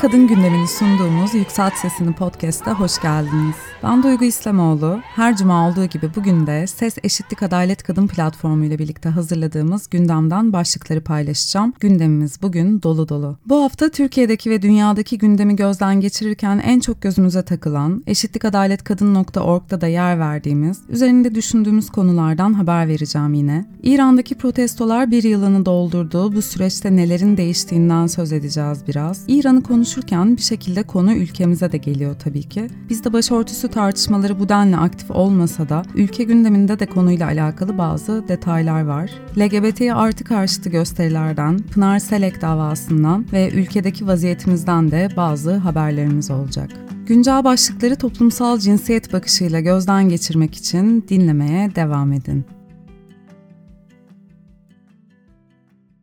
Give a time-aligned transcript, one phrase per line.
[0.00, 3.56] kadın gündemini sunduğumuz Yükselt Sesini Podcast'a hoş geldiniz.
[3.82, 5.00] Ben Duygu İslamoğlu.
[5.02, 10.52] Her cuma olduğu gibi bugün de Ses Eşitlik Adalet Kadın platformu ile birlikte hazırladığımız gündemden
[10.52, 11.72] başlıkları paylaşacağım.
[11.80, 13.36] Gündemimiz bugün dolu dolu.
[13.46, 20.18] Bu hafta Türkiye'deki ve dünyadaki gündemi gözden geçirirken en çok gözümüze takılan eşitlikadaletkadın.org'da da yer
[20.18, 23.66] verdiğimiz, üzerinde düşündüğümüz konulardan haber vereceğim yine.
[23.82, 26.32] İran'daki protestolar bir yılını doldurdu.
[26.32, 29.24] Bu süreçte nelerin değiştiğinden söz edeceğiz biraz.
[29.28, 32.66] İran'ı konuşurken bir şekilde konu ülkemize de geliyor tabii ki.
[32.88, 38.84] Bizde başörtüsü tartışmaları bu denli aktif olmasa da ülke gündeminde de konuyla alakalı bazı detaylar
[38.84, 39.10] var.
[39.38, 46.70] LGBT artı karşıtı gösterilerden, Pınar Selek davasından ve ülkedeki vaziyetimizden de bazı haberlerimiz olacak.
[47.06, 52.57] Güncel başlıkları toplumsal cinsiyet bakışıyla gözden geçirmek için dinlemeye devam edin.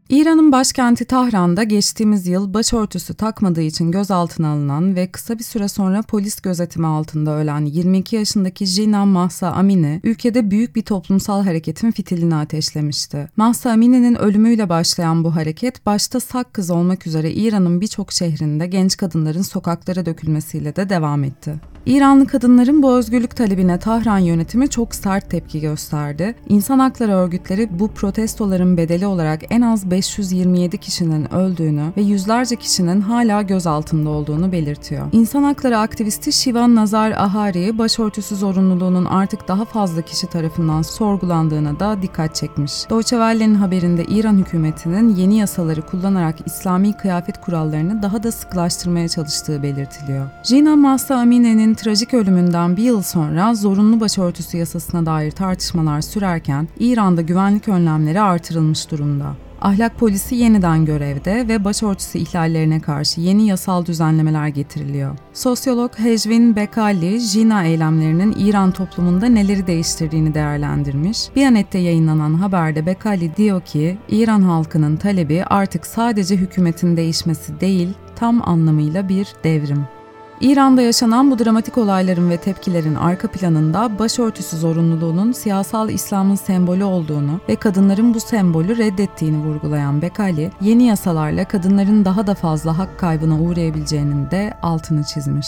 [0.09, 6.01] İran'ın başkenti Tahran'da geçtiğimiz yıl başörtüsü takmadığı için gözaltına alınan ve kısa bir süre sonra
[6.01, 12.35] polis gözetimi altında ölen 22 yaşındaki Jinan Mahsa Amini, ülkede büyük bir toplumsal hareketin fitilini
[12.35, 13.29] ateşlemişti.
[13.37, 18.97] Mahsa Amini'nin ölümüyle başlayan bu hareket, başta sak kız olmak üzere İran'ın birçok şehrinde genç
[18.97, 21.55] kadınların sokaklara dökülmesiyle de devam etti.
[21.85, 26.35] İranlı kadınların bu özgürlük talebine Tahran yönetimi çok sert tepki gösterdi.
[26.49, 33.01] İnsan hakları örgütleri bu protestoların bedeli olarak en az 527 kişinin öldüğünü ve yüzlerce kişinin
[33.01, 35.07] hala gözaltında olduğunu belirtiyor.
[35.11, 42.01] İnsan hakları aktivisti Shivan Nazar Ahari, başörtüsü zorunluluğunun artık daha fazla kişi tarafından sorgulandığına da
[42.01, 42.89] dikkat çekmiş.
[42.89, 49.63] Deutsche Welle'nin haberinde İran hükümetinin yeni yasaları kullanarak İslami kıyafet kurallarını daha da sıklaştırmaya çalıştığı
[49.63, 50.25] belirtiliyor.
[50.43, 57.21] Jina Mahsa Amine'nin trajik ölümünden bir yıl sonra zorunlu başörtüsü yasasına dair tartışmalar sürerken İran'da
[57.21, 59.35] güvenlik önlemleri artırılmış durumda.
[59.61, 65.17] Ahlak polisi yeniden görevde ve başörtüsü ihlallerine karşı yeni yasal düzenlemeler getiriliyor.
[65.33, 71.29] Sosyolog Hejvin Bekali, Jina eylemlerinin İran toplumunda neleri değiştirdiğini değerlendirmiş.
[71.35, 78.49] Biyanet'te yayınlanan haberde Bekali diyor ki, İran halkının talebi artık sadece hükümetin değişmesi değil, tam
[78.49, 79.94] anlamıyla bir devrim.
[80.41, 87.39] İran'da yaşanan bu dramatik olayların ve tepkilerin arka planında başörtüsü zorunluluğunun siyasal İslam'ın sembolü olduğunu
[87.49, 93.39] ve kadınların bu sembolü reddettiğini vurgulayan Bekali, yeni yasalarla kadınların daha da fazla hak kaybına
[93.39, 95.47] uğrayabileceğinin de altını çizmiş.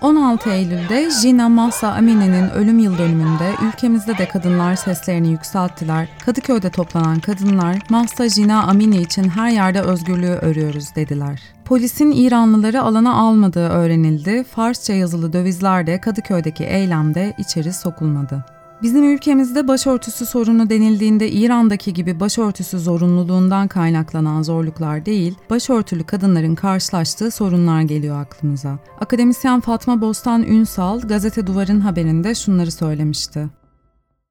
[0.00, 6.08] 16 Eylül'de Jina Mahsa Amine'nin ölüm yıl dönümünde ülkemizde de kadınlar seslerini yükselttiler.
[6.24, 11.40] Kadıköy'de toplanan kadınlar Mahsa Jina Amine için her yerde özgürlüğü örüyoruz dediler.
[11.64, 14.44] Polisin İranlıları alana almadığı öğrenildi.
[14.44, 18.44] Farsça yazılı dövizler de Kadıköy'deki eylemde içeri sokulmadı.
[18.82, 27.30] Bizim ülkemizde başörtüsü sorunu denildiğinde İran'daki gibi başörtüsü zorunluluğundan kaynaklanan zorluklar değil, başörtülü kadınların karşılaştığı
[27.30, 28.78] sorunlar geliyor aklımıza.
[29.00, 33.46] Akademisyen Fatma Bostan Ünsal, Gazete Duvar'ın haberinde şunları söylemişti.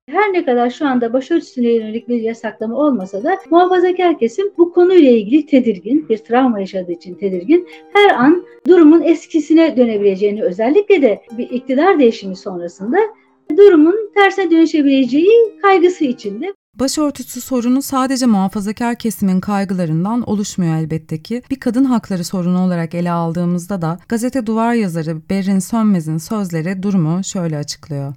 [0.09, 5.09] Her ne kadar şu anda başörtüsüne yönelik bir yasaklama olmasa da muhafazakar kesim bu konuyla
[5.09, 7.67] ilgili tedirgin, bir travma yaşadığı için tedirgin.
[7.93, 12.97] Her an durumun eskisine dönebileceğini özellikle de bir iktidar değişimi sonrasında
[13.57, 16.53] durumun terse dönüşebileceği kaygısı içinde.
[16.79, 21.41] Başörtüsü sorunu sadece muhafazakar kesimin kaygılarından oluşmuyor elbette ki.
[21.51, 27.23] Bir kadın hakları sorunu olarak ele aldığımızda da gazete duvar yazarı Berin Sönmez'in sözleri durumu
[27.23, 28.13] şöyle açıklıyor.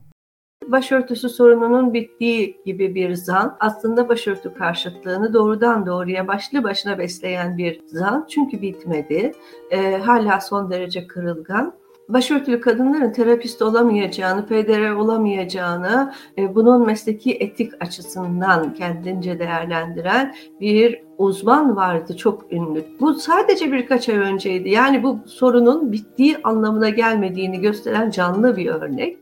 [0.67, 7.81] Başörtüsü sorununun bittiği gibi bir zan aslında başörtü karşıtlığını doğrudan doğruya başlı başına besleyen bir
[7.87, 9.33] zan çünkü bitmedi.
[9.71, 11.75] E, hala son derece kırılgan
[12.09, 21.77] başörtülü kadınların terapist olamayacağını, pedere olamayacağını, e, bunun mesleki etik açısından kendince değerlendiren bir uzman
[21.77, 22.85] vardı çok ünlü.
[23.01, 24.69] Bu sadece birkaç ay önceydi.
[24.69, 29.22] Yani bu sorunun bittiği anlamına gelmediğini gösteren canlı bir örnek.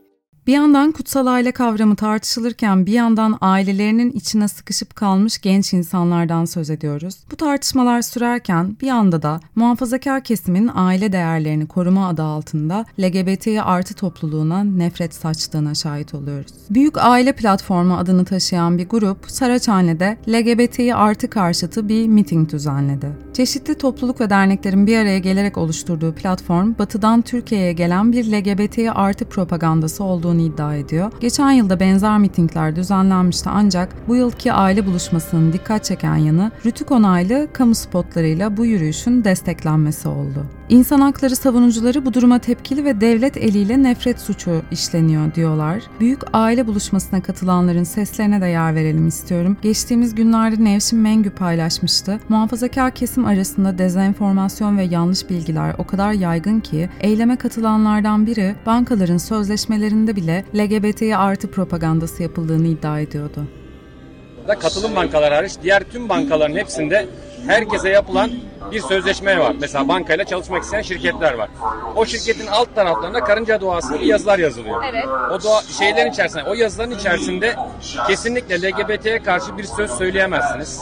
[0.51, 6.69] Bir yandan kutsal aile kavramı tartışılırken bir yandan ailelerinin içine sıkışıp kalmış genç insanlardan söz
[6.69, 7.15] ediyoruz.
[7.31, 13.93] Bu tartışmalar sürerken bir yanda da muhafazakar kesimin aile değerlerini koruma adı altında LGBTİ artı
[13.93, 16.53] topluluğuna nefret saçtığına şahit oluyoruz.
[16.69, 23.11] Büyük Aile Platformu adını taşıyan bir grup Saraçhane'de LGBTİ artı karşıtı bir miting düzenledi.
[23.33, 29.25] Çeşitli topluluk ve derneklerin bir araya gelerek oluşturduğu platform, batıdan Türkiye'ye gelen bir LGBTİ artı
[29.25, 31.11] propagandası olduğunu iddia ediyor.
[31.19, 37.47] Geçen yılda benzer mitingler düzenlenmişti ancak bu yılki aile buluşmasının dikkat çeken yanı Rütük onaylı
[37.53, 40.45] kamu spotlarıyla bu yürüyüşün desteklenmesi oldu.
[40.71, 45.83] İnsan hakları savunucuları bu duruma tepkili ve devlet eliyle nefret suçu işleniyor diyorlar.
[45.99, 49.57] Büyük aile buluşmasına katılanların seslerine de yer verelim istiyorum.
[49.61, 52.19] Geçtiğimiz günlerde Nevşin Mengü paylaşmıştı.
[52.29, 59.17] Muhafazakar kesim arasında dezenformasyon ve yanlış bilgiler o kadar yaygın ki eyleme katılanlardan biri bankaların
[59.17, 63.47] sözleşmelerinde bile LGBT'ye artı propagandası yapıldığını iddia ediyordu.
[64.59, 67.07] Katılım bankalar hariç diğer tüm bankaların hepsinde
[67.47, 68.31] herkese yapılan
[68.71, 69.55] bir sözleşme var.
[69.59, 71.49] Mesela bankayla çalışmak isteyen şirketler var.
[71.95, 74.83] O şirketin alt taraflarında karınca doğası gibi yazılar yazılıyor.
[74.91, 75.05] Evet.
[75.31, 77.55] O doğa, şeylerin içerisinde, o yazıların içerisinde
[78.07, 80.79] kesinlikle LGBT'ye karşı bir söz söyleyemezsiniz.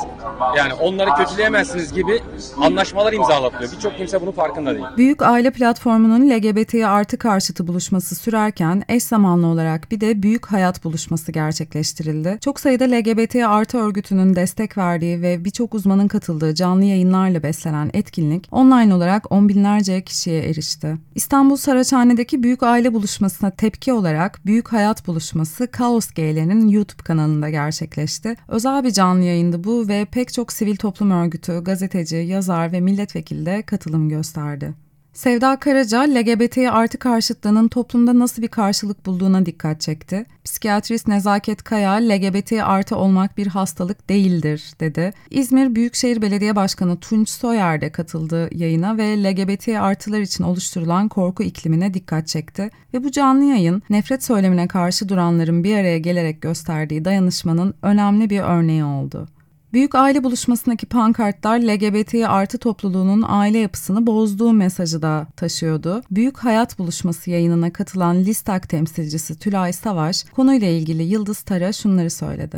[0.57, 2.21] Yani onları kötüleyemezsiniz gibi
[2.61, 3.71] anlaşmalar imzalatılıyor.
[3.71, 4.85] Birçok kimse bunun farkında değil.
[4.97, 10.83] Büyük Aile Platformu'nun LGBT'ye artı karşıtı buluşması sürerken eş zamanlı olarak bir de Büyük Hayat
[10.83, 12.37] buluşması gerçekleştirildi.
[12.41, 18.47] Çok sayıda LGBT'ye artı örgütünün destek verdiği ve birçok uzmanın katıldığı canlı yayınlarla beslenen etkinlik
[18.51, 20.97] online olarak on binlerce kişiye erişti.
[21.15, 28.35] İstanbul Saraçhane'deki Büyük Aile Buluşması'na tepki olarak Büyük Hayat Buluşması Kaos G'lerin YouTube kanalında gerçekleşti.
[28.47, 33.45] Özel bir canlı yayındı bu ve pek çok sivil toplum örgütü, gazeteci, yazar ve milletvekili
[33.45, 34.73] de katılım gösterdi.
[35.13, 40.25] Sevda Karaca, LGBT artı karşıtlığının toplumda nasıl bir karşılık bulduğuna dikkat çekti.
[40.43, 45.13] Psikiyatrist Nezaket Kaya, LGBT artı olmak bir hastalık değildir, dedi.
[45.29, 51.43] İzmir Büyükşehir Belediye Başkanı Tunç Soyer de katıldı yayına ve LGBT artılar için oluşturulan korku
[51.43, 52.69] iklimine dikkat çekti.
[52.93, 58.39] Ve bu canlı yayın, nefret söylemine karşı duranların bir araya gelerek gösterdiği dayanışmanın önemli bir
[58.39, 59.27] örneği oldu.
[59.73, 66.01] Büyük aile buluşmasındaki pankartlar LGBT artı topluluğunun aile yapısını bozduğu mesajı da taşıyordu.
[66.11, 72.57] Büyük Hayat Buluşması yayınına katılan Listak temsilcisi Tülay Savaş konuyla ilgili Yıldız Tara şunları söyledi.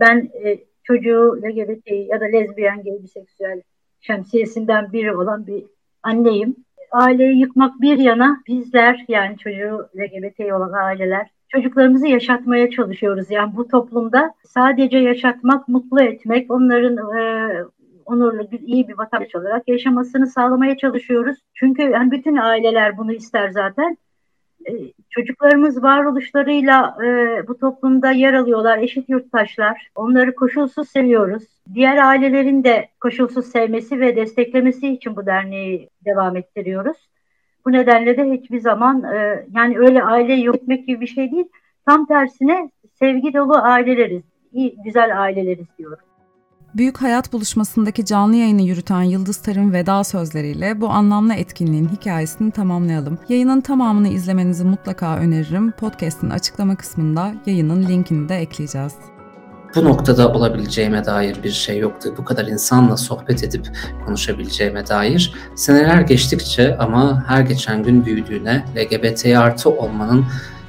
[0.00, 3.62] Ben e, çocuğu LGBT ya da lezbiyen, gay, biseksüel
[4.00, 5.64] şemsiyesinden biri olan bir
[6.02, 6.56] anneyim.
[6.92, 13.30] Aileyi yıkmak bir yana bizler yani çocuğu LGBT olan aileler çocuklarımızı yaşatmaya çalışıyoruz.
[13.30, 17.64] Yani bu toplumda sadece yaşatmak, mutlu etmek, onların e,
[18.06, 21.38] onurlu, iyi bir vatandaş olarak yaşamasını sağlamaya çalışıyoruz.
[21.54, 23.96] Çünkü yani bütün aileler bunu ister zaten.
[24.68, 24.72] E,
[25.10, 27.08] çocuklarımız varoluşlarıyla e,
[27.48, 29.90] bu toplumda yer alıyorlar, eşit yurttaşlar.
[29.94, 31.42] Onları koşulsuz seviyoruz.
[31.74, 37.11] Diğer ailelerin de koşulsuz sevmesi ve desteklemesi için bu derneği devam ettiriyoruz.
[37.66, 41.48] Bu nedenle de hiçbir zaman e, yani öyle aile yürütmek gibi bir şey değil.
[41.86, 44.22] Tam tersine sevgi dolu aileleriz,
[44.52, 46.04] iyi, güzel aileleriz diyorum.
[46.76, 53.18] Büyük Hayat Buluşması'ndaki canlı yayını yürüten Yıldız Tarım veda sözleriyle bu anlamlı etkinliğin hikayesini tamamlayalım.
[53.28, 55.72] Yayının tamamını izlemenizi mutlaka öneririm.
[55.72, 59.11] Podcast'in açıklama kısmında yayının linkini de ekleyeceğiz
[59.74, 62.14] bu noktada olabileceğime dair bir şey yoktu.
[62.18, 63.66] Bu kadar insanla sohbet edip
[64.06, 65.34] konuşabileceğime dair.
[65.54, 70.26] Seneler geçtikçe ama her geçen gün büyüdüğüne, LGBT artı olmanın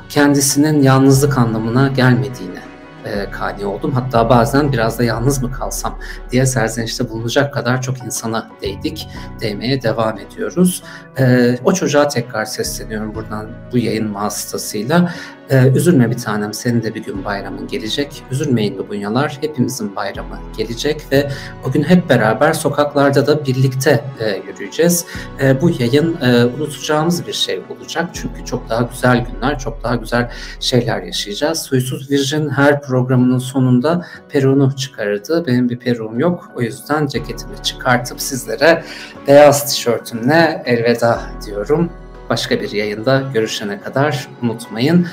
[0.10, 2.74] kendisinin yalnızlık anlamına gelmediğine
[3.06, 3.92] e, kani oldum.
[3.92, 6.00] Hatta bazen biraz da yalnız mı kalsam
[6.32, 9.08] diye serzenişte bulunacak kadar çok insana değdik.
[9.42, 10.84] Değmeye devam ediyoruz.
[11.20, 15.14] E, o çocuğa tekrar sesleniyorum buradan bu yayın vasıtasıyla.
[15.50, 18.24] Ee, üzülme bir tanem senin de bir gün bayramın gelecek.
[18.32, 21.30] Üzülmeyin bu bunyalar hepimizin bayramı gelecek ve
[21.68, 25.06] o gün hep beraber sokaklarda da birlikte e, yürüyeceğiz.
[25.42, 29.96] E, bu yayın e, unutacağımız bir şey olacak çünkü çok daha güzel günler, çok daha
[29.96, 31.62] güzel şeyler yaşayacağız.
[31.62, 35.48] Suysuz Virgin her programının sonunda peruğunu çıkarırdı.
[35.48, 38.84] Benim bir peruğum yok o yüzden ceketimi çıkartıp sizlere
[39.28, 41.92] beyaz tişörtümle elveda diyorum.
[42.30, 45.08] Başka bir yayında görüşene kadar unutmayın.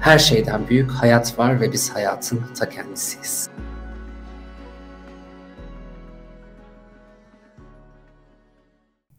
[0.00, 3.48] Her şeyden büyük hayat var ve biz hayatın ta kendisiyiz.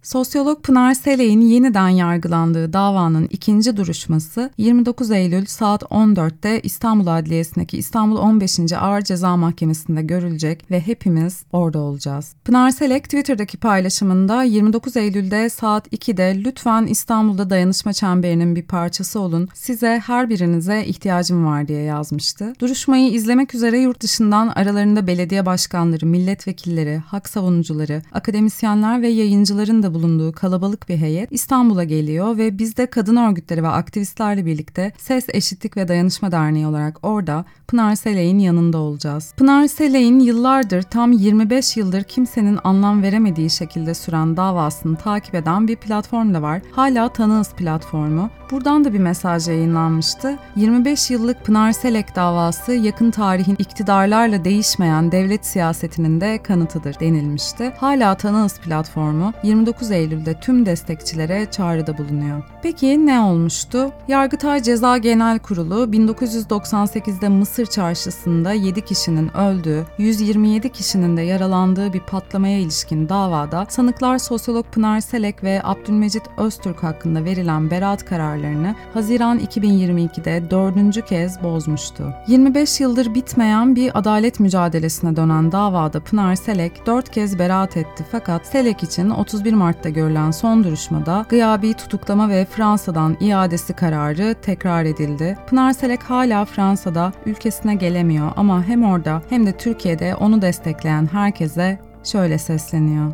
[0.08, 8.18] Sosyolog Pınar Selek'in yeniden yargılandığı davanın ikinci duruşması 29 Eylül saat 14'te İstanbul Adliyesi'ndeki İstanbul
[8.18, 8.60] 15.
[8.80, 12.36] Ağır Ceza Mahkemesi'nde görülecek ve hepimiz orada olacağız.
[12.46, 19.50] Pınar Selek Twitter'daki paylaşımında 29 Eylül'de saat 2'de lütfen İstanbul'da dayanışma çemberinin bir parçası olun.
[19.54, 22.54] Size her birinize ihtiyacım var diye yazmıştı.
[22.60, 29.97] Duruşmayı izlemek üzere yurt dışından aralarında belediye başkanları, milletvekilleri, hak savunucuları, akademisyenler ve yayıncıların da
[29.98, 35.26] bulunduğu kalabalık bir heyet İstanbul'a geliyor ve biz de kadın örgütleri ve aktivistlerle birlikte Ses
[35.30, 39.34] Eşitlik ve Dayanışma Derneği olarak orada Pınar Selek'in yanında olacağız.
[39.38, 45.76] Pınar Selek'in yıllardır tam 25 yıldır kimsenin anlam veremediği şekilde süren davasını takip eden bir
[45.76, 46.62] platform da var.
[46.72, 48.30] Hala Tanığız platformu.
[48.52, 50.38] Buradan da bir mesaj yayınlanmıştı.
[50.56, 57.74] 25 yıllık Pınar Selek davası yakın tarihin iktidarlarla değişmeyen devlet siyasetinin de kanıtıdır denilmişti.
[57.78, 62.44] Hala Tanığız platformu 29 29 Eylül'de tüm destekçilere çağrıda bulunuyor.
[62.64, 63.92] Peki ne olmuştu?
[64.08, 72.00] Yargıtay Ceza Genel Kurulu 1998'de Mısır çarşısında 7 kişinin öldüğü, 127 kişinin de yaralandığı bir
[72.00, 79.40] patlamaya ilişkin davada sanıklar sosyolog Pınar Selek ve Abdülmecit Öztürk hakkında verilen beraat kararlarını Haziran
[79.40, 82.14] 2022'de dördüncü kez bozmuştu.
[82.28, 88.48] 25 yıldır bitmeyen bir adalet mücadelesine dönen davada Pınar Selek 4 kez beraat etti fakat
[88.48, 95.38] Selek için 31 Mart'ta görülen son duruşmada gıyabi tutuklama ve Fransa'dan iadesi kararı tekrar edildi.
[95.48, 101.80] Pınar Selek hala Fransa'da ülkesine gelemiyor ama hem orada hem de Türkiye'de onu destekleyen herkese
[102.04, 103.14] şöyle sesleniyor.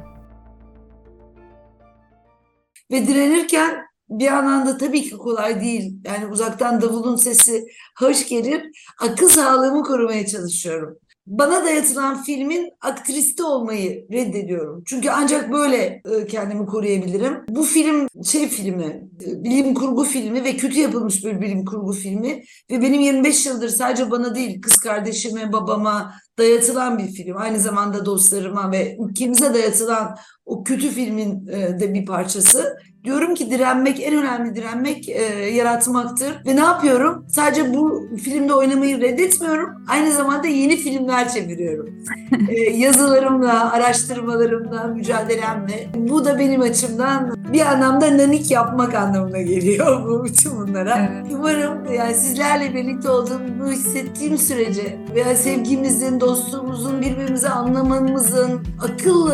[2.92, 5.98] Ve direnirken bir yandan da tabii ki kolay değil.
[6.06, 7.66] Yani uzaktan davulun sesi
[8.00, 8.64] hoş gelir.
[9.02, 10.98] Akıl sağlığımı korumaya çalışıyorum.
[11.28, 14.84] Bana dayatılan filmin aktristi olmayı reddediyorum.
[14.86, 17.46] Çünkü ancak böyle e, kendimi koruyabilirim.
[17.50, 22.44] Bu film şey filmi, e, bilim kurgu filmi ve kötü yapılmış bir bilim kurgu filmi.
[22.72, 27.38] Ve benim 25 yıldır sadece bana değil kız kardeşime, babama dayatılan bir film.
[27.38, 32.78] Aynı zamanda dostlarıma ve ülkemize dayatılan o kötü filmin e, de bir parçası.
[33.04, 35.22] Diyorum ki direnmek, en önemli direnmek e,
[35.54, 36.42] yaratmaktır.
[36.46, 37.26] Ve ne yapıyorum?
[37.30, 39.70] Sadece bu filmde oynamayı reddetmiyorum.
[39.90, 41.90] Aynı zamanda yeni filmler çeviriyorum.
[42.50, 45.90] e, yazılarımla, araştırmalarımla, mücadelemle.
[45.96, 51.10] Bu da benim açımdan bir anlamda nanik yapmak anlamına geliyor bu bütün bunlara.
[51.12, 51.32] Evet.
[51.32, 59.32] Umarım yani sizlerle birlikte olduğumu hissettiğim sürece veya sevgimizin, dostluğumuzun, birbirimizi anlamamızın, akıl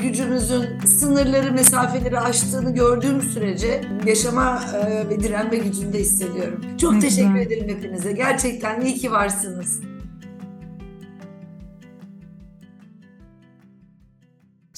[0.00, 6.60] gücümüzün sınırları, mesafeleri aştığını gördüğüm sürece yaşama e, ve direnme gücünde hissediyorum.
[6.80, 8.12] Çok teşekkür ederim hepinize.
[8.12, 9.80] Gerçekten iyi ki varsınız.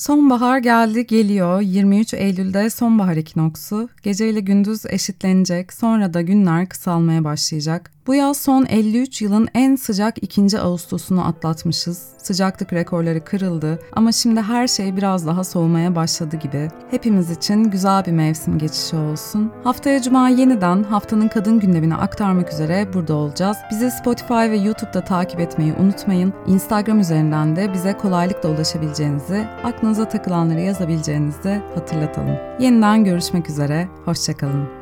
[0.00, 1.60] Sonbahar geldi geliyor.
[1.60, 3.88] 23 Eylül'de sonbahar ekinoksu.
[4.02, 5.72] Gece ile gündüz eşitlenecek.
[5.72, 7.90] Sonra da günler kısalmaya başlayacak.
[8.06, 10.60] Bu yaz son 53 yılın en sıcak 2.
[10.60, 12.10] Ağustos'unu atlatmışız.
[12.18, 16.68] Sıcaklık rekorları kırıldı ama şimdi her şey biraz daha soğumaya başladı gibi.
[16.90, 19.52] Hepimiz için güzel bir mevsim geçişi olsun.
[19.64, 23.56] Haftaya cuma yeniden haftanın kadın gündemini aktarmak üzere burada olacağız.
[23.70, 26.32] Bizi Spotify ve YouTube'da takip etmeyi unutmayın.
[26.46, 32.36] Instagram üzerinden de bize kolaylıkla ulaşabileceğinizi, aklınıza takılanları yazabileceğinizi hatırlatalım.
[32.60, 34.79] Yeniden görüşmek üzere, hoşçakalın.